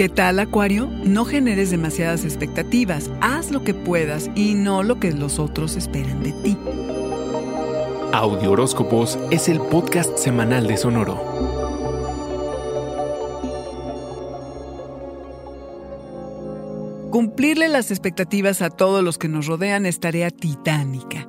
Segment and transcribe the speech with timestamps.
[0.00, 0.86] ¿Qué tal, Acuario?
[1.04, 3.10] No generes demasiadas expectativas.
[3.20, 6.56] Haz lo que puedas y no lo que los otros esperan de ti.
[8.10, 11.20] Audio Horóscopos es el podcast semanal de Sonoro.
[17.10, 21.28] Cumplirle las expectativas a todos los que nos rodean es tarea titánica.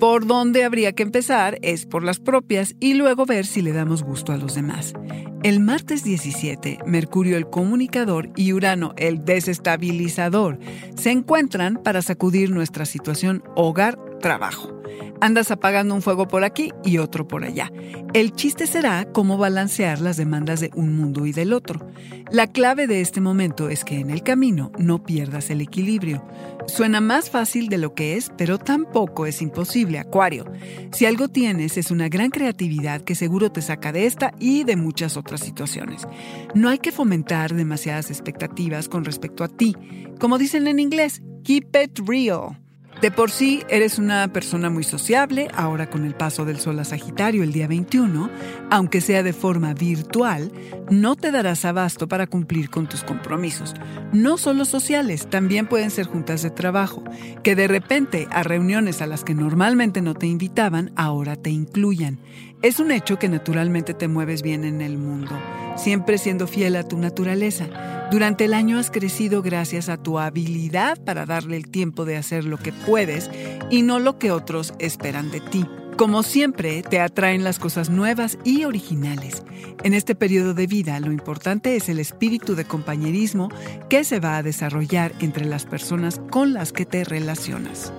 [0.00, 4.02] Por donde habría que empezar es por las propias y luego ver si le damos
[4.02, 4.94] gusto a los demás.
[5.42, 10.58] El martes 17, Mercurio el comunicador y Urano el desestabilizador
[10.96, 14.79] se encuentran para sacudir nuestra situación hogar-trabajo.
[15.20, 17.70] Andas apagando un fuego por aquí y otro por allá.
[18.14, 21.86] El chiste será cómo balancear las demandas de un mundo y del otro.
[22.30, 26.24] La clave de este momento es que en el camino no pierdas el equilibrio.
[26.66, 30.44] Suena más fácil de lo que es, pero tampoco es imposible, Acuario.
[30.92, 34.76] Si algo tienes es una gran creatividad que seguro te saca de esta y de
[34.76, 36.06] muchas otras situaciones.
[36.54, 39.76] No hay que fomentar demasiadas expectativas con respecto a ti.
[40.18, 42.56] Como dicen en inglés, keep it real.
[43.00, 46.84] De por sí eres una persona muy sociable, ahora con el paso del Sol a
[46.84, 48.28] Sagitario el día 21,
[48.70, 50.52] aunque sea de forma virtual,
[50.90, 53.74] no te darás abasto para cumplir con tus compromisos.
[54.12, 57.02] No solo sociales, también pueden ser juntas de trabajo,
[57.42, 62.18] que de repente a reuniones a las que normalmente no te invitaban, ahora te incluyan.
[62.60, 65.32] Es un hecho que naturalmente te mueves bien en el mundo,
[65.74, 67.99] siempre siendo fiel a tu naturaleza.
[68.10, 72.44] Durante el año has crecido gracias a tu habilidad para darle el tiempo de hacer
[72.44, 73.30] lo que puedes
[73.70, 75.64] y no lo que otros esperan de ti.
[75.96, 79.44] Como siempre, te atraen las cosas nuevas y originales.
[79.84, 83.48] En este periodo de vida, lo importante es el espíritu de compañerismo
[83.88, 87.92] que se va a desarrollar entre las personas con las que te relacionas.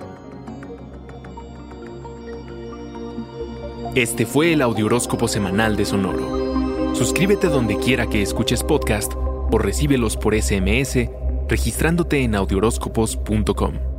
[3.94, 6.94] Este fue el Audioróscopo Semanal de Sonoro.
[6.94, 9.14] Suscríbete donde quiera que escuches podcast
[9.52, 11.08] o recíbelos por SMS
[11.48, 13.91] registrándote en audioróscopos.com.